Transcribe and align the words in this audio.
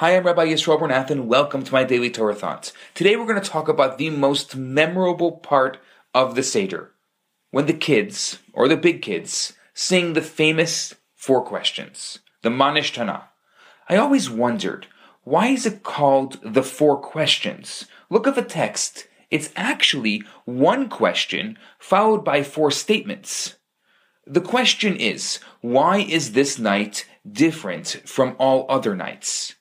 Hi, 0.00 0.14
I'm 0.14 0.24
Rabbi 0.24 0.48
Yisroel 0.48 0.78
Bernath, 0.78 1.24
welcome 1.24 1.64
to 1.64 1.72
my 1.72 1.82
daily 1.82 2.10
Torah 2.10 2.34
thoughts. 2.34 2.74
Today 2.92 3.16
we're 3.16 3.24
going 3.24 3.40
to 3.40 3.50
talk 3.50 3.66
about 3.66 3.96
the 3.96 4.10
most 4.10 4.54
memorable 4.54 5.32
part 5.32 5.78
of 6.12 6.34
the 6.34 6.42
Seder. 6.42 6.90
When 7.50 7.64
the 7.64 7.72
kids, 7.72 8.38
or 8.52 8.68
the 8.68 8.76
big 8.76 9.00
kids, 9.00 9.54
sing 9.72 10.12
the 10.12 10.20
famous 10.20 10.94
four 11.14 11.42
questions, 11.42 12.18
the 12.42 12.50
Manish. 12.50 13.22
I 13.88 13.96
always 13.96 14.28
wondered, 14.28 14.86
why 15.24 15.46
is 15.46 15.64
it 15.64 15.82
called 15.82 16.40
the 16.42 16.62
four 16.62 17.00
questions? 17.00 17.86
Look 18.10 18.26
at 18.26 18.34
the 18.34 18.42
text. 18.42 19.08
It's 19.30 19.48
actually 19.56 20.24
one 20.44 20.90
question 20.90 21.58
followed 21.78 22.22
by 22.22 22.42
four 22.42 22.70
statements. 22.70 23.56
The 24.26 24.42
question 24.42 24.94
is, 24.94 25.40
why 25.62 26.00
is 26.00 26.32
this 26.32 26.58
night 26.58 27.06
different 27.26 28.02
from 28.04 28.36
all 28.38 28.66
other 28.68 28.94
nights? 28.94 29.54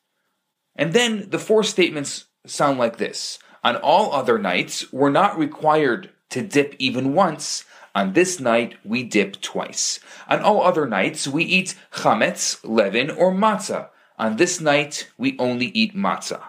And 0.75 0.93
then 0.93 1.29
the 1.29 1.39
four 1.39 1.63
statements 1.63 2.25
sound 2.45 2.77
like 2.79 2.97
this. 2.97 3.39
On 3.63 3.75
all 3.77 4.13
other 4.13 4.37
nights, 4.37 4.91
we're 4.93 5.09
not 5.09 5.37
required 5.37 6.11
to 6.29 6.41
dip 6.41 6.75
even 6.79 7.13
once. 7.13 7.65
On 7.95 8.13
this 8.13 8.39
night, 8.39 8.75
we 8.83 9.03
dip 9.03 9.41
twice. 9.41 9.99
On 10.27 10.41
all 10.41 10.61
other 10.61 10.85
nights, 10.85 11.27
we 11.27 11.43
eat 11.43 11.75
chametz, 11.91 12.59
leaven, 12.63 13.09
or 13.09 13.31
matzah. 13.31 13.89
On 14.19 14.35
this 14.35 14.59
night, 14.59 15.09
we 15.17 15.37
only 15.39 15.67
eat 15.67 15.95
matzah. 15.95 16.43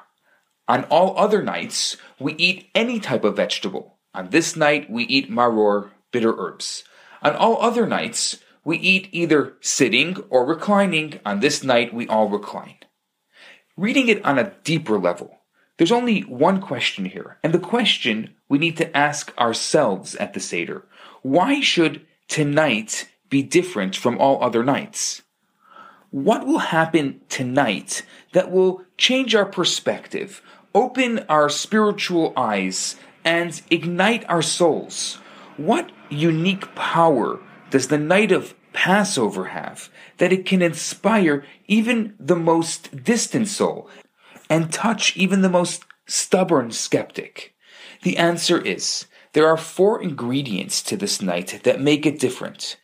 On 0.68 0.84
all 0.84 1.16
other 1.16 1.42
nights, 1.42 1.96
we 2.18 2.34
eat 2.34 2.68
any 2.74 2.98
type 2.98 3.22
of 3.22 3.36
vegetable. 3.36 3.98
On 4.12 4.30
this 4.30 4.56
night, 4.56 4.90
we 4.90 5.04
eat 5.04 5.30
maror, 5.30 5.90
bitter 6.10 6.34
herbs. 6.36 6.82
On 7.22 7.34
all 7.36 7.62
other 7.62 7.86
nights, 7.86 8.38
we 8.64 8.78
eat 8.78 9.08
either 9.12 9.54
sitting 9.60 10.16
or 10.28 10.44
reclining. 10.44 11.20
On 11.24 11.40
this 11.40 11.62
night, 11.62 11.94
we 11.94 12.08
all 12.08 12.28
recline. 12.28 12.76
Reading 13.78 14.08
it 14.08 14.24
on 14.24 14.38
a 14.38 14.54
deeper 14.64 14.98
level, 14.98 15.40
there's 15.76 15.92
only 15.92 16.22
one 16.22 16.62
question 16.62 17.04
here, 17.04 17.36
and 17.42 17.52
the 17.52 17.58
question 17.58 18.34
we 18.48 18.56
need 18.56 18.78
to 18.78 18.96
ask 18.96 19.36
ourselves 19.36 20.14
at 20.16 20.32
the 20.32 20.40
Seder 20.40 20.86
why 21.20 21.60
should 21.60 22.00
tonight 22.26 23.06
be 23.28 23.42
different 23.42 23.94
from 23.94 24.18
all 24.18 24.42
other 24.42 24.64
nights? 24.64 25.20
What 26.10 26.46
will 26.46 26.60
happen 26.60 27.20
tonight 27.28 28.02
that 28.32 28.50
will 28.50 28.82
change 28.96 29.34
our 29.34 29.44
perspective, 29.44 30.40
open 30.74 31.26
our 31.28 31.50
spiritual 31.50 32.32
eyes, 32.34 32.96
and 33.26 33.60
ignite 33.70 34.24
our 34.26 34.40
souls? 34.40 35.16
What 35.58 35.92
unique 36.08 36.74
power 36.74 37.40
does 37.68 37.88
the 37.88 37.98
night 37.98 38.32
of 38.32 38.54
Passover 38.76 39.46
have 39.46 39.88
that 40.18 40.34
it 40.34 40.44
can 40.44 40.60
inspire 40.60 41.44
even 41.66 42.14
the 42.20 42.36
most 42.36 43.02
distant 43.02 43.48
soul 43.48 43.88
and 44.50 44.70
touch 44.70 45.16
even 45.16 45.40
the 45.40 45.48
most 45.48 45.84
stubborn 46.06 46.70
skeptic? 46.70 47.54
The 48.02 48.18
answer 48.18 48.60
is 48.60 49.06
there 49.32 49.48
are 49.48 49.56
four 49.56 50.02
ingredients 50.02 50.82
to 50.82 50.96
this 50.98 51.22
night 51.22 51.60
that 51.64 51.80
make 51.80 52.04
it 52.04 52.20
different 52.20 52.76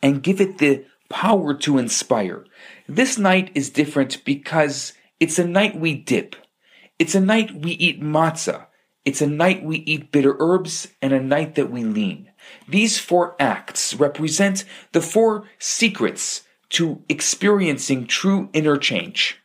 and 0.00 0.22
give 0.22 0.40
it 0.40 0.58
the 0.58 0.84
power 1.08 1.52
to 1.54 1.78
inspire. 1.78 2.46
This 2.88 3.18
night 3.18 3.50
is 3.52 3.70
different 3.70 4.24
because 4.24 4.92
it's 5.18 5.40
a 5.40 5.46
night 5.46 5.74
we 5.74 5.94
dip. 5.94 6.36
It's 7.00 7.16
a 7.16 7.20
night 7.20 7.52
we 7.52 7.72
eat 7.72 8.00
matzah. 8.00 8.66
It's 9.04 9.22
a 9.22 9.26
night 9.26 9.64
we 9.64 9.78
eat 9.78 10.12
bitter 10.12 10.36
herbs 10.38 10.88
and 11.00 11.12
a 11.12 11.20
night 11.20 11.54
that 11.54 11.70
we 11.70 11.84
lean. 11.84 12.30
These 12.68 12.98
four 12.98 13.34
acts 13.40 13.94
represent 13.94 14.64
the 14.92 15.00
four 15.00 15.44
secrets 15.58 16.42
to 16.70 17.02
experiencing 17.08 18.06
true 18.06 18.50
inner 18.52 18.76
change. 18.76 19.38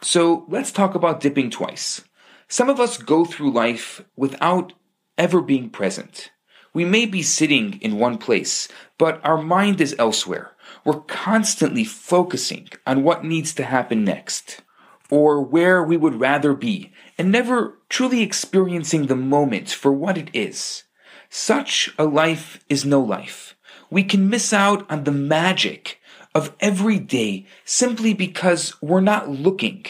So 0.00 0.46
let's 0.48 0.70
talk 0.70 0.94
about 0.94 1.20
dipping 1.20 1.50
twice. 1.50 2.02
Some 2.48 2.70
of 2.70 2.78
us 2.78 2.98
go 2.98 3.24
through 3.24 3.50
life 3.52 4.04
without 4.16 4.72
ever 5.18 5.40
being 5.40 5.68
present. 5.68 6.30
We 6.72 6.84
may 6.84 7.06
be 7.06 7.22
sitting 7.22 7.80
in 7.80 7.98
one 7.98 8.18
place, 8.18 8.68
but 8.98 9.20
our 9.24 9.40
mind 9.40 9.80
is 9.80 9.96
elsewhere. 9.98 10.52
We're 10.84 11.00
constantly 11.00 11.84
focusing 11.84 12.68
on 12.86 13.02
what 13.02 13.24
needs 13.24 13.52
to 13.54 13.64
happen 13.64 14.04
next, 14.04 14.62
or 15.10 15.40
where 15.40 15.82
we 15.82 15.96
would 15.96 16.20
rather 16.20 16.54
be, 16.54 16.92
and 17.16 17.30
never 17.30 17.78
truly 17.88 18.22
experiencing 18.22 19.06
the 19.06 19.16
moment 19.16 19.70
for 19.70 19.92
what 19.92 20.18
it 20.18 20.30
is. 20.32 20.84
Such 21.28 21.90
a 21.98 22.04
life 22.04 22.64
is 22.68 22.84
no 22.84 23.00
life. 23.00 23.56
We 23.90 24.02
can 24.02 24.28
miss 24.28 24.52
out 24.52 24.88
on 24.90 25.04
the 25.04 25.12
magic 25.12 26.00
of 26.34 26.54
every 26.60 26.98
day 26.98 27.46
simply 27.64 28.14
because 28.14 28.74
we're 28.82 29.00
not 29.00 29.28
looking. 29.28 29.84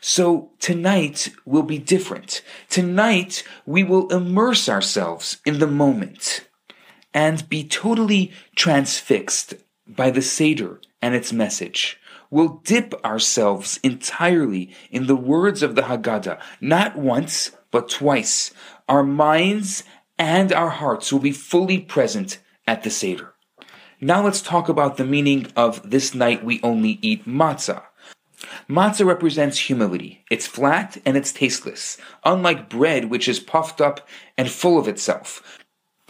So 0.00 0.50
tonight 0.58 1.28
will 1.44 1.62
be 1.62 1.78
different. 1.78 2.42
Tonight 2.68 3.44
we 3.66 3.84
will 3.84 4.08
immerse 4.08 4.68
ourselves 4.68 5.38
in 5.44 5.58
the 5.58 5.66
moment 5.66 6.46
and 7.12 7.48
be 7.48 7.64
totally 7.64 8.32
transfixed 8.56 9.54
by 9.86 10.10
the 10.10 10.22
Seder 10.22 10.80
and 11.02 11.14
its 11.14 11.32
message. 11.32 11.99
We'll 12.30 12.60
dip 12.64 12.94
ourselves 13.04 13.80
entirely 13.82 14.72
in 14.90 15.06
the 15.06 15.16
words 15.16 15.62
of 15.62 15.74
the 15.74 15.82
Haggadah, 15.82 16.40
not 16.60 16.96
once, 16.96 17.50
but 17.70 17.88
twice. 17.88 18.52
Our 18.88 19.02
minds 19.02 19.82
and 20.16 20.52
our 20.52 20.70
hearts 20.70 21.12
will 21.12 21.20
be 21.20 21.32
fully 21.32 21.78
present 21.80 22.38
at 22.66 22.84
the 22.84 22.90
Seder. 22.90 23.34
Now 24.00 24.24
let's 24.24 24.42
talk 24.42 24.68
about 24.68 24.96
the 24.96 25.04
meaning 25.04 25.48
of 25.56 25.90
this 25.90 26.14
night 26.14 26.44
we 26.44 26.60
only 26.62 26.98
eat 27.02 27.26
matzah. 27.26 27.82
Matzah 28.68 29.04
represents 29.04 29.58
humility. 29.58 30.24
It's 30.30 30.46
flat 30.46 30.96
and 31.04 31.16
it's 31.16 31.32
tasteless, 31.32 31.98
unlike 32.24 32.70
bread 32.70 33.06
which 33.06 33.28
is 33.28 33.40
puffed 33.40 33.80
up 33.80 34.08
and 34.38 34.50
full 34.50 34.78
of 34.78 34.88
itself. 34.88 35.59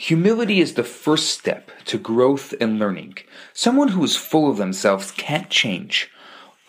Humility 0.04 0.60
is 0.60 0.74
the 0.74 0.82
first 0.82 1.26
step 1.26 1.70
to 1.84 1.98
growth 1.98 2.54
and 2.58 2.78
learning. 2.78 3.18
Someone 3.52 3.88
who 3.88 4.02
is 4.02 4.16
full 4.16 4.50
of 4.50 4.56
themselves 4.56 5.10
can't 5.10 5.50
change. 5.50 6.10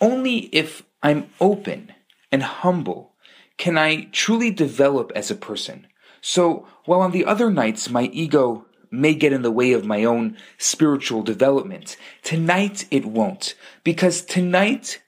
Only 0.02 0.50
if 0.52 0.82
I'm 1.02 1.30
open 1.40 1.94
and 2.30 2.42
humble 2.42 3.14
can 3.56 3.78
I 3.78 4.10
truly 4.12 4.50
develop 4.50 5.12
as 5.14 5.30
a 5.30 5.34
person. 5.34 5.86
So, 6.20 6.68
while 6.84 7.00
on 7.00 7.12
the 7.12 7.24
other 7.24 7.50
nights 7.50 7.88
my 7.88 8.10
ego 8.12 8.66
may 8.90 9.14
get 9.14 9.32
in 9.32 9.40
the 9.40 9.50
way 9.50 9.72
of 9.72 9.86
my 9.86 10.04
own 10.04 10.36
spiritual 10.58 11.22
development, 11.22 11.96
tonight 12.22 12.84
it 12.90 13.06
won't. 13.06 13.54
Because 13.82 14.20
tonight 14.20 15.00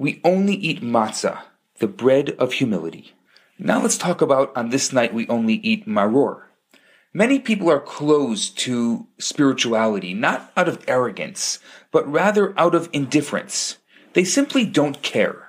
we 0.00 0.20
only 0.24 0.54
eat 0.54 0.82
matzah, 0.82 1.42
the 1.78 1.86
bread 1.86 2.30
of 2.40 2.54
humility. 2.54 3.12
Now 3.56 3.80
let's 3.80 3.96
talk 3.96 4.20
about 4.20 4.50
on 4.56 4.70
this 4.70 4.92
night 4.92 5.14
we 5.14 5.28
only 5.28 5.54
eat 5.54 5.86
maror. 5.86 6.47
Many 7.14 7.38
people 7.38 7.70
are 7.70 7.80
closed 7.80 8.58
to 8.58 9.06
spirituality, 9.18 10.12
not 10.12 10.52
out 10.56 10.68
of 10.68 10.84
arrogance, 10.86 11.58
but 11.90 12.10
rather 12.10 12.58
out 12.58 12.74
of 12.74 12.90
indifference. 12.92 13.78
They 14.12 14.24
simply 14.24 14.64
don't 14.66 15.02
care. 15.02 15.48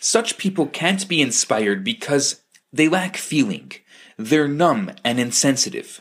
Such 0.00 0.38
people 0.38 0.66
can't 0.66 1.06
be 1.06 1.20
inspired 1.20 1.84
because 1.84 2.42
they 2.72 2.88
lack 2.88 3.18
feeling. 3.18 3.72
They're 4.16 4.48
numb 4.48 4.92
and 5.04 5.20
insensitive. 5.20 6.00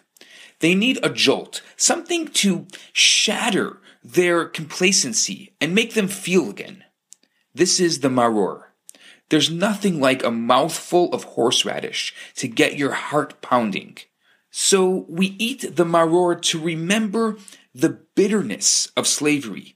They 0.59 0.75
need 0.75 0.99
a 1.03 1.09
jolt, 1.09 1.61
something 1.75 2.27
to 2.29 2.67
shatter 2.93 3.77
their 4.03 4.45
complacency 4.45 5.53
and 5.59 5.75
make 5.75 5.93
them 5.93 6.07
feel 6.07 6.49
again. 6.49 6.85
This 7.53 7.79
is 7.79 7.99
the 7.99 8.09
maror. 8.09 8.63
There's 9.29 9.51
nothing 9.51 9.99
like 9.99 10.23
a 10.23 10.31
mouthful 10.31 11.13
of 11.13 11.23
horseradish 11.23 12.13
to 12.35 12.47
get 12.47 12.77
your 12.77 12.93
heart 12.93 13.41
pounding. 13.41 13.97
So 14.51 15.05
we 15.07 15.35
eat 15.37 15.75
the 15.75 15.85
maror 15.85 16.41
to 16.41 16.59
remember 16.59 17.37
the 17.73 17.99
bitterness 18.15 18.91
of 18.97 19.07
slavery 19.07 19.75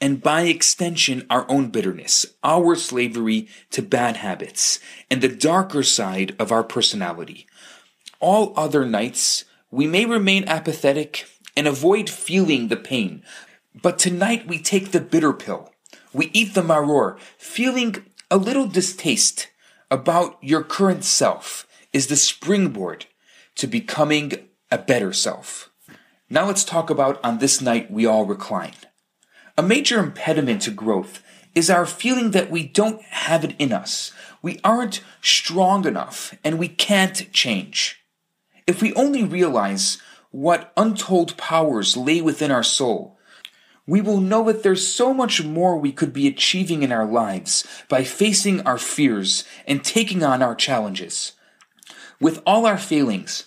and 0.00 0.22
by 0.22 0.42
extension 0.42 1.26
our 1.28 1.44
own 1.50 1.68
bitterness, 1.68 2.26
our 2.42 2.74
slavery 2.74 3.48
to 3.70 3.82
bad 3.82 4.16
habits, 4.18 4.80
and 5.10 5.20
the 5.20 5.28
darker 5.28 5.82
side 5.82 6.34
of 6.38 6.50
our 6.50 6.64
personality. 6.64 7.46
All 8.18 8.54
other 8.56 8.86
nights, 8.86 9.44
we 9.70 9.86
may 9.86 10.06
remain 10.06 10.44
apathetic 10.48 11.26
and 11.56 11.66
avoid 11.66 12.08
feeling 12.08 12.68
the 12.68 12.76
pain, 12.76 13.22
but 13.82 13.98
tonight 13.98 14.48
we 14.48 14.58
take 14.58 14.90
the 14.90 15.00
bitter 15.00 15.32
pill. 15.32 15.72
We 16.12 16.30
eat 16.32 16.54
the 16.54 16.62
maror, 16.62 17.18
feeling 17.36 18.06
a 18.30 18.36
little 18.36 18.66
distaste 18.66 19.48
about 19.90 20.38
your 20.40 20.62
current 20.62 21.04
self 21.04 21.66
is 21.92 22.06
the 22.06 22.16
springboard 22.16 23.06
to 23.56 23.66
becoming 23.66 24.32
a 24.70 24.78
better 24.78 25.12
self. 25.12 25.70
Now 26.28 26.46
let's 26.46 26.64
talk 26.64 26.90
about 26.90 27.22
on 27.24 27.38
this 27.38 27.60
night 27.60 27.90
we 27.90 28.06
all 28.06 28.24
recline. 28.24 28.74
A 29.58 29.62
major 29.62 29.98
impediment 29.98 30.62
to 30.62 30.70
growth 30.70 31.22
is 31.54 31.68
our 31.68 31.86
feeling 31.86 32.30
that 32.30 32.50
we 32.50 32.66
don't 32.66 33.02
have 33.02 33.44
it 33.44 33.56
in 33.58 33.72
us. 33.72 34.12
We 34.40 34.60
aren't 34.62 35.02
strong 35.20 35.86
enough 35.86 36.34
and 36.44 36.58
we 36.58 36.68
can't 36.68 37.32
change. 37.32 38.04
If 38.66 38.80
we 38.80 38.94
only 38.94 39.24
realize 39.24 39.98
what 40.30 40.72
untold 40.76 41.36
powers 41.36 41.96
lay 41.96 42.20
within 42.20 42.52
our 42.52 42.62
soul, 42.62 43.18
we 43.86 44.00
will 44.00 44.20
know 44.20 44.44
that 44.44 44.62
there's 44.62 44.86
so 44.86 45.12
much 45.12 45.42
more 45.42 45.76
we 45.76 45.90
could 45.90 46.12
be 46.12 46.28
achieving 46.28 46.84
in 46.84 46.92
our 46.92 47.06
lives 47.06 47.66
by 47.88 48.04
facing 48.04 48.60
our 48.60 48.78
fears 48.78 49.44
and 49.66 49.82
taking 49.82 50.22
on 50.22 50.42
our 50.42 50.54
challenges. 50.54 51.32
With 52.20 52.42
all 52.44 52.66
our 52.66 52.76
failings 52.78 53.46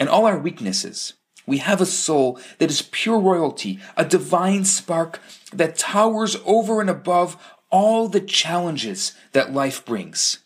and 0.00 0.08
all 0.08 0.24
our 0.24 0.38
weaknesses, 0.38 1.12
we 1.46 1.58
have 1.58 1.80
a 1.80 1.86
soul 1.86 2.40
that 2.58 2.70
is 2.70 2.80
pure 2.80 3.20
royalty, 3.20 3.78
a 3.96 4.04
divine 4.04 4.64
spark 4.64 5.20
that 5.52 5.76
towers 5.76 6.36
over 6.46 6.80
and 6.80 6.88
above 6.88 7.36
all 7.70 8.08
the 8.08 8.20
challenges 8.20 9.12
that 9.32 9.52
life 9.52 9.84
brings. 9.84 10.38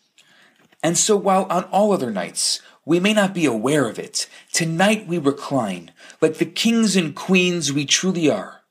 And 0.83 0.97
so 0.97 1.15
while 1.15 1.45
on 1.49 1.63
all 1.65 1.93
other 1.93 2.11
nights 2.11 2.61
we 2.85 2.99
may 2.99 3.13
not 3.13 3.33
be 3.33 3.45
aware 3.45 3.87
of 3.87 3.99
it, 3.99 4.27
tonight 4.51 5.07
we 5.07 5.17
recline 5.17 5.91
like 6.21 6.37
the 6.37 6.45
kings 6.45 6.95
and 6.95 7.15
queens 7.15 7.71
we 7.71 7.85
truly 7.85 8.29
are. 8.29 8.61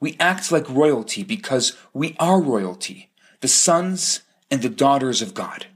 We 0.00 0.16
act 0.18 0.50
like 0.50 0.68
royalty 0.70 1.22
because 1.22 1.76
we 1.92 2.16
are 2.18 2.40
royalty, 2.40 3.10
the 3.40 3.48
sons 3.48 4.22
and 4.50 4.62
the 4.62 4.68
daughters 4.68 5.20
of 5.20 5.34
God. 5.34 5.66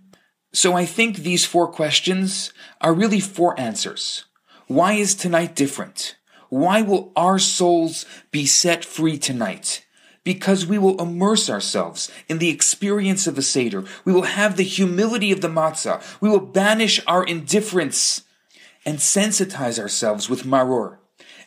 So 0.56 0.72
I 0.72 0.86
think 0.86 1.16
these 1.16 1.44
four 1.44 1.68
questions 1.68 2.50
are 2.80 2.94
really 2.94 3.20
four 3.20 3.60
answers. 3.60 4.24
Why 4.68 4.94
is 4.94 5.14
tonight 5.14 5.54
different? 5.54 6.16
Why 6.48 6.80
will 6.80 7.12
our 7.14 7.38
souls 7.38 8.06
be 8.30 8.46
set 8.46 8.82
free 8.82 9.18
tonight? 9.18 9.84
Because 10.24 10.64
we 10.64 10.78
will 10.78 10.98
immerse 10.98 11.50
ourselves 11.50 12.10
in 12.26 12.38
the 12.38 12.48
experience 12.48 13.26
of 13.26 13.36
the 13.36 13.42
Seder. 13.42 13.84
We 14.06 14.14
will 14.14 14.22
have 14.22 14.56
the 14.56 14.62
humility 14.62 15.30
of 15.30 15.42
the 15.42 15.48
matzah. 15.48 16.02
We 16.22 16.30
will 16.30 16.40
banish 16.40 17.02
our 17.06 17.22
indifference 17.22 18.22
and 18.86 18.96
sensitize 18.96 19.78
ourselves 19.78 20.30
with 20.30 20.44
maror. 20.44 20.96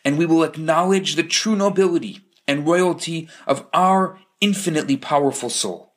And 0.06 0.20
we 0.20 0.28
will 0.28 0.44
acknowledge 0.44 1.16
the 1.16 1.24
true 1.24 1.56
nobility 1.56 2.20
and 2.48 2.68
royalty 2.68 3.28
of 3.48 3.66
our 3.74 4.20
infinitely 4.40 4.98
powerful 4.98 5.50
soul. 5.50 5.96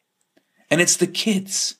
And 0.70 0.80
it's 0.80 0.96
the 0.96 1.06
kids 1.06 1.76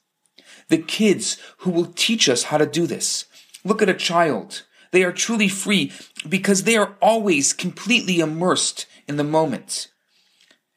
the 0.73 0.79
kids 0.79 1.37
who 1.59 1.71
will 1.71 1.93
teach 1.95 2.31
us 2.31 2.45
how 2.45 2.57
to 2.57 2.65
do 2.67 2.87
this. 2.87 3.27
Look 3.63 3.83
at 3.83 3.91
a 3.91 3.95
child. 3.95 4.63
They 4.91 5.05
are 5.05 5.13
truly 5.13 5.47
free 5.49 5.93
because 6.27 6.63
they 6.63 6.77
are 6.77 6.97
always 7.03 7.53
completely 7.53 8.21
immersed 8.21 8.87
in 9.07 9.17
the 9.17 9.25
moment. 9.25 9.89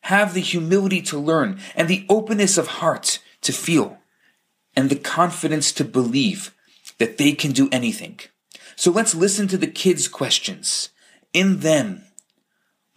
Have 0.01 0.33
the 0.33 0.42
humility 0.42 1.01
to 1.03 1.18
learn 1.18 1.59
and 1.75 1.88
the 1.88 2.06
openness 2.09 2.57
of 2.57 2.68
heart 2.68 3.19
to 3.42 3.53
feel 3.53 3.97
and 4.75 4.89
the 4.89 4.97
confidence 4.97 5.71
to 5.71 5.86
believe 5.86 6.53
that 6.97 7.18
they 7.18 7.31
can 7.31 7.53
do 7.53 7.69
anything. 7.71 8.19
So 8.75 8.92
let's 8.92 9.15
listen 9.15 9.47
to 9.47 9.57
the 9.57 9.68
kids' 9.68 10.09
questions. 10.09 10.89
In 11.31 11.62
them, 11.62 12.03